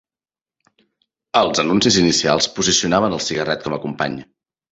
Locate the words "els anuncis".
1.41-1.99